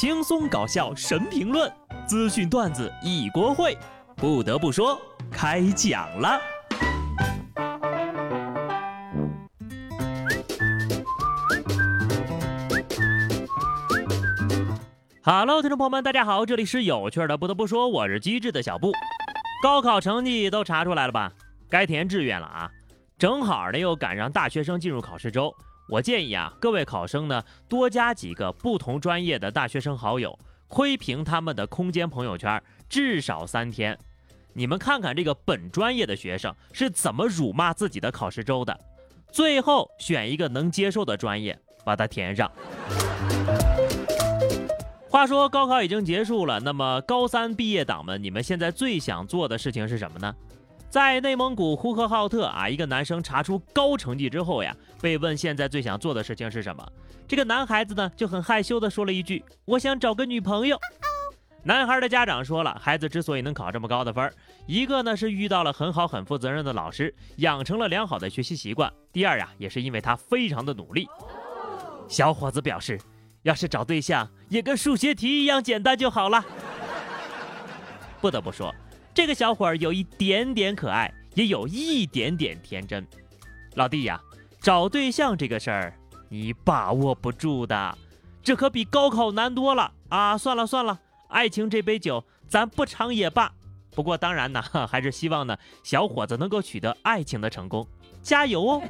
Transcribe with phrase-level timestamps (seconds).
[0.00, 1.68] 轻松搞笑神评论，
[2.06, 3.76] 资讯段子一锅烩。
[4.14, 4.96] 不得不说，
[5.28, 6.40] 开讲了。
[15.24, 17.36] Hello，听众朋友们，大家好，这里是有趣的。
[17.36, 18.92] 不得不说，我是机智的小布。
[19.64, 21.32] 高考成绩都查出来了吧？
[21.68, 22.70] 该填志愿了啊！
[23.18, 25.52] 正好呢，又赶上大学生进入考试周。
[25.88, 30.38] 我建议啊，各位考生呢，多加几个不同专业的大学生好友，
[30.68, 33.98] 窥屏他们的空间朋友圈，至少三天。
[34.52, 38.78] 你们看看这个本专业的学生是怎么辱骂自己的考试周的，
[39.32, 42.50] 最后选一个能接受的专业，把它填上。
[45.08, 50.34] 话说高考已经结束了，那么高三毕业党们，你们现在最想做的事情是什么呢？
[50.90, 56.86] 在内蒙古呼和浩特啊，一个男生查出高成绩之后呀，被问现在最想做的事情是什么？
[57.26, 60.78] 这个男孩子呢就很害羞的说了一句：“我想找个女朋友。”
[61.62, 64.32] 男孩的家长说了，孩子之所以能考这么高的分
[64.66, 71.06] 一个呢是遇到了很好很负责任的老师，养成了良好的学习习惯；第二呀，也是因为他非常的努力。
[72.08, 72.98] 小伙子表示，
[73.42, 76.42] 要是找对象也跟数学题一样简单就好了。
[78.22, 78.74] 不得不说。
[79.14, 83.06] 这个小伙儿有一点点可爱，也有一点点天真。
[83.74, 84.20] 老弟呀，
[84.60, 85.94] 找对象这个事儿
[86.28, 87.98] 你把握不住的，
[88.42, 90.38] 这可比高考难多了啊！
[90.38, 93.52] 算了算了，爱情这杯酒咱不尝也罢。
[93.90, 97.86] 不过当然呢，还是希望呢小伙子能够取得爱情的成功，
[98.22, 98.82] 加油哦！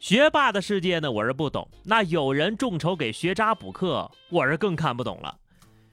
[0.00, 1.68] 学霸的世界呢，我是不懂。
[1.84, 5.36] 那有人众筹给学渣补课，我是更看不懂了。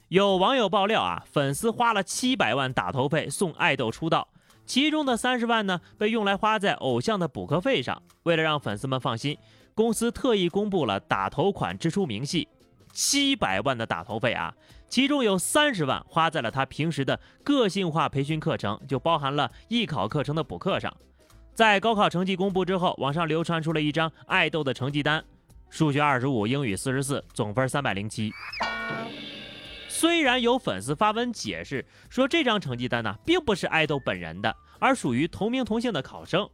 [0.08, 4.28] 有网友爆料啊，粉丝花了七百万打头费送爱豆出道，
[4.64, 8.00] 其中的三十万呢被用来花在偶像的补课费上。
[8.22, 9.36] 为了让粉丝们放心，
[9.74, 12.46] 公司特意公布了打头款支出明细：
[12.92, 14.54] 七百万的打头费啊，
[14.88, 20.96] 其中有三十万花在了他平时的个性化培训课程，就包含了艺考课程的补课上。
[21.52, 25.24] 在高考成绩公布之后，网上流传出了一张爱豆的成绩单：
[25.68, 28.30] 数学二十五，英语四十四，总分三百零七。
[29.96, 36.46] 虽然有粉丝发文解释说这张成绩单呢并不是爱豆本人的，而属于同名同姓的考生，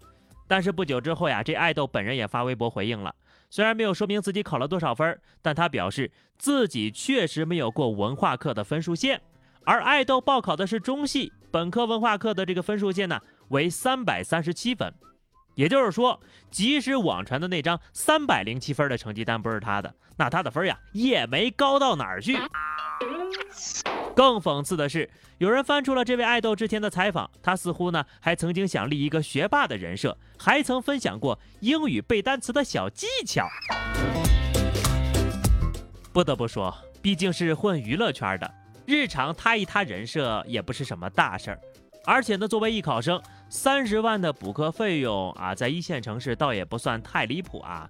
[0.47, 3.13] 但是不久之后呀，这爱豆本人也发微博回应了。
[3.51, 9.21] 虽然没有说明自己考了多少分，但他表示自己确实没有过文化课的分数线，
[9.65, 14.95] 而爱豆报考的是中戏本科文化课的这个分数线呢为三百三十七分。
[15.55, 16.21] 也就是说，
[16.51, 22.39] 即使网传的那张三百零七分的成绩单不是他的，那他的分呀也没高到哪儿去。
[24.15, 33.47] 更讽刺的是，有人翻出了这位爱豆之前的采访，他似乎呢还曾经想立一个学霸的人设，还曾分享过英语背单词的小技巧。
[36.13, 38.55] 不得不说，毕竟是混娱乐圈的，
[38.87, 41.61] 日常塌一塌人设也不是什么大事儿。
[42.05, 47.89] 而且呢，作为艺考生，三十万的补课费用啊，在一线城市倒也不算太离谱啊。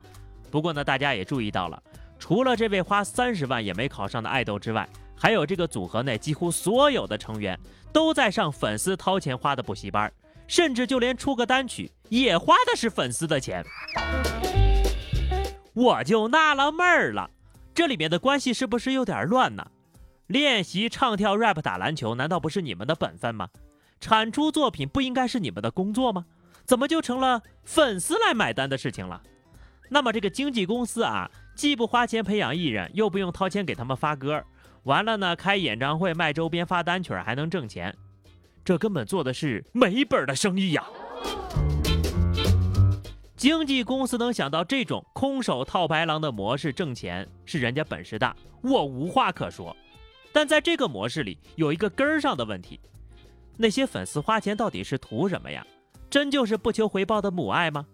[0.51, 1.83] 不过呢，大家也注意到了，
[2.19, 7.59] 除了这位花三十万也没考上的爱豆之外，还有这个组合内几乎所有的成员
[7.93, 10.13] 都在上粉丝掏钱花的补习班，
[10.47, 13.65] 甚至就连出个单曲也花的是粉丝的钱。
[15.73, 17.31] 我就纳了闷儿了，
[17.73, 19.67] 这里面的关系是不是有点乱呢？
[20.27, 23.49] 练习唱跳 rap 打篮球，难道不是你们的本分吗？
[24.03, 26.27] 产出作品不应该是你们的工作吗？
[26.65, 29.23] 怎么就成了粉丝来买单的事情了？
[29.89, 34.43] 那么这个经纪公司啊，既不花钱培养艺人，又不用掏钱给他们发歌，
[34.83, 37.97] 完了呢，开演唱会、卖周边、发单曲还能挣钱，
[38.65, 40.85] 这根本做的是没本的生意呀！
[43.37, 49.77] 经纪公司能想到这种空手套白狼的模式挣钱，是人家本事大，我无话可说。
[50.33, 52.81] 但在这个模式里，有一个根儿上的问题。
[53.57, 55.67] 那些粉丝花钱到底是图什么呀？
[56.11, 57.87] 真就是不求回报的母爱吗？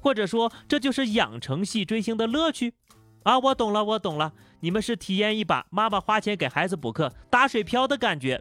[0.00, 2.72] 或者说这就是养成系追星的乐趣？
[3.24, 8.40] 啊，我懂了，我懂了，你们是体验一把妈妈花钱给孩子补课打水漂的感觉。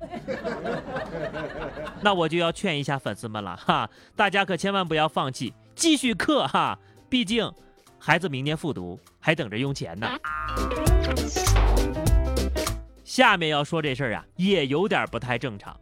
[2.01, 6.77] 那我就要劝一下粉丝们了哈，大家可千万不要放弃，继续课哈，
[7.09, 7.51] 毕竟
[7.99, 10.07] 孩子明年复读还等着用钱呢。
[13.03, 15.75] 下面要说这事儿啊，也有点不太正常。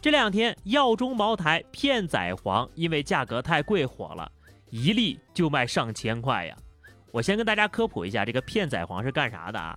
[0.00, 4.30] 这两天，药中茅台片仔癀因为价格太贵火了，
[4.70, 6.56] 一粒就卖上千块呀。
[7.10, 9.76] 我先跟大家科普一下，这个片仔癀是干啥的啊？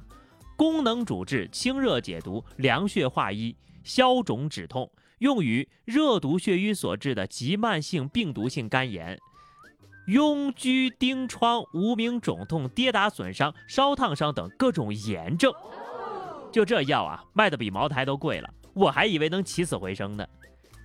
[0.55, 4.87] 功能主治清热解毒、凉血化瘀、消肿止痛，
[5.17, 9.17] 用于热毒血瘀所致的急慢性病毒性肝炎。
[10.05, 15.51] 痈疽、疔疮、无名肿痛、跌打损伤、烧烫伤等各种炎症。
[16.51, 20.25] 就这药啊，卖的比茅台都贵了，我还以为能起死回生呢。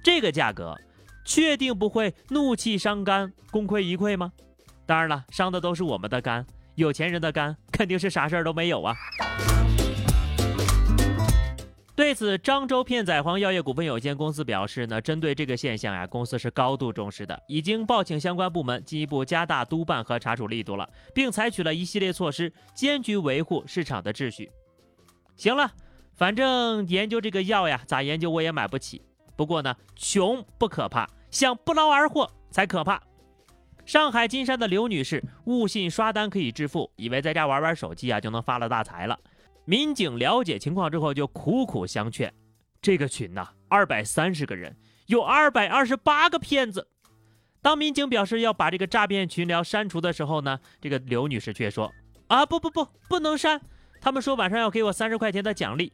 [0.02, 0.76] 这个价格，
[1.24, 4.32] 确定不会怒气伤肝、功亏一篑吗？
[4.84, 6.46] 当然了，伤的都是我们的肝，
[6.76, 8.94] 有钱人的肝肯定是啥事儿都没有啊。
[11.96, 24.52] 对此，漳州片仔癀药业股份有限公司表示呢，针对这个现象呀，公司是高度重视的，已经报请相关部门进一步加大督办和查处力度了，并采取了一系列措施，坚决维护市场的秩序。
[25.36, 25.72] 行了，
[26.16, 29.02] 反正研究这个药呀，咋研究我也买不起。
[29.36, 33.02] 不过呢，穷不可怕，想不劳而获才可怕。
[33.84, 39.18] 上海金山的刘女士误信刷单可以致富，以为在家玩玩手机啊就能发了大财了。
[39.66, 42.32] 民警了解情况之后，就苦苦相劝。
[42.80, 44.74] 这个群呐，二百三十个人，
[45.06, 46.88] 有二百二十八个骗子。
[47.60, 51.92] 当民警表示要把这个诈骗群聊删除的时候呢，这个刘女士却说
[52.28, 53.60] ：“啊，不不不，不能删。
[54.00, 55.92] 他们说晚上要给我三十块钱的奖励。”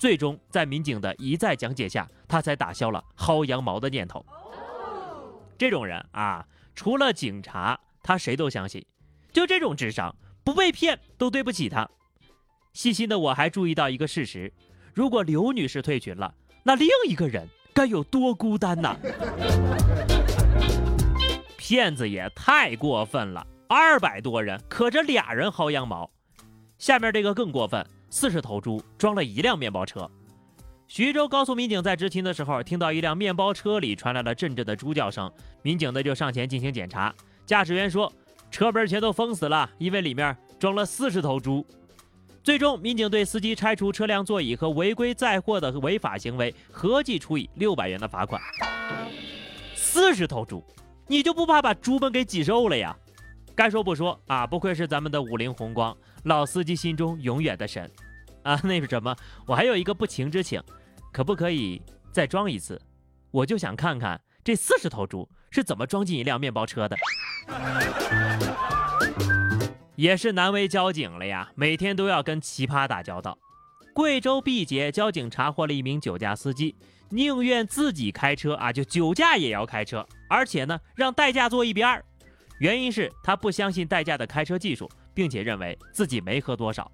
[0.00, 4.24] 最终在民警的一再讲解下，他才打消了薅羊毛的念头。
[5.58, 6.42] 这种人啊，
[6.74, 8.82] 除了警察，他谁都相信。
[9.30, 11.86] 就这种智商，不被骗都对不起他。
[12.72, 14.50] 细心的我还注意到一个事实：
[14.94, 18.96] 如果刘女士退群了，那另一个人该有多孤单呐！
[21.58, 26.10] 骗子也太过分了，二百多人可这俩人薅羊毛。
[26.78, 30.10] 下面这个更过分，四十头猪装了一辆面包车。
[30.88, 37.14] 徐州高速民警在执勤的时候，听到一辆面包车里传来了阵阵的猪叫声，民警呢就上前进行检查。
[37.46, 38.12] 驾驶员说，
[38.50, 41.64] 车门全都封死了，因为里面装了四十头猪。
[42.42, 48.42] 最终，民警对司机拆除车辆座椅和违规载货的违法行为，合计处以六百元的罚款。
[49.76, 50.64] 四十头猪，
[51.06, 52.96] 你就不怕把猪们给挤瘦了呀？
[53.54, 57.90] 该说不说啊，不愧是咱们的五菱宏光老司机心中永远的神
[58.42, 58.60] 啊！
[58.64, 59.14] 那是什么？
[59.46, 60.62] 我还有一个不情之请，
[61.12, 61.80] 可不可以
[62.12, 62.80] 再装一次？
[63.30, 66.96] 我就想看看这四十头猪是怎么装进一辆面包车的。
[69.96, 73.38] 也是难为交警了呀，每天都要跟奇葩打交道。
[73.92, 76.74] 贵州毕节交警查获了一名酒驾司机，
[77.10, 82.04] 宁愿自己开车啊，就酒驾也要开车，而且呢让代驾坐一边儿。
[82.60, 84.90] 原因是他不相信代驾的开车技术，
[85.20, 86.90] 并且认为自己没喝多少。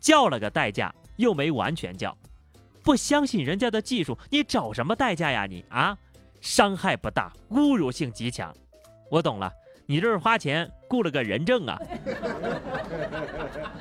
[0.00, 2.12] 叫了个代驾又没完全叫，
[2.82, 5.96] 不相信人家的技术，你找什么代驾呀你啊？
[6.40, 8.52] 伤害不大，侮辱性极强。
[9.12, 9.48] 我懂了。
[9.86, 11.78] 你这是花钱雇了个人证啊！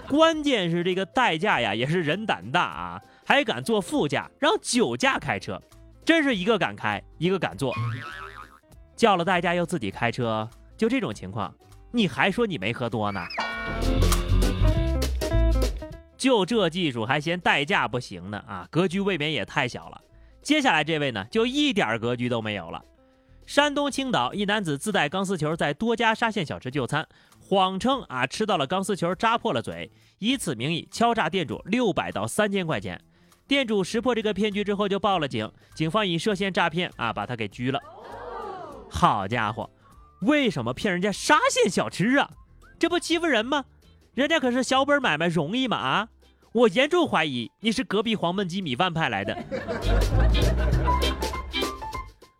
[0.07, 5.59] 关键是这个代驾呀，也是人胆大啊，还敢坐副驾让酒驾开车，
[6.05, 7.73] 真是一个敢开，一个敢坐。
[8.95, 10.47] 叫了代驾又自己开车，
[10.77, 11.51] 就这种情况，
[11.95, 13.21] 你还说你没喝多呢？
[16.17, 18.67] 就这技术还嫌代驾不行呢啊？
[18.71, 20.01] 格局未免也太小了。
[20.41, 22.83] 接下来这位呢，就一点格局都没有了。
[23.45, 27.07] 山东青岛一男子自带钢丝球在多家沙县小吃就餐，
[27.39, 32.99] 谎称啊吃到了钢丝球扎破了嘴，以此名义敲诈店主六百到三千块钱。
[33.47, 37.79] 店主识破这个骗局之后就报了警，警方以涉嫌诈骗啊把他给拘了。
[38.89, 39.69] 好家伙，
[40.25, 42.29] 为什么骗人家沙县小吃啊？
[42.79, 43.65] 这不欺负人吗？
[44.13, 45.77] 人家可是小本买卖，容易吗？
[45.77, 46.07] 啊！
[46.51, 49.35] 我严重怀疑你是隔壁黄焖鸡米饭派来的。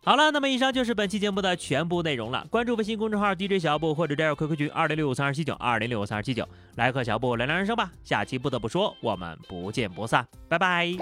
[0.04, 2.46] 好了，那么以上就是本期节目的全部内容了。
[2.50, 7.90] 关注微信公众号 DJ 小布或者加入 QQ 群二零六五三二七九二零六五三二七九，来和小布聊聊人生吧。
[8.04, 10.94] 下期不得不说，我们不见不散，拜拜。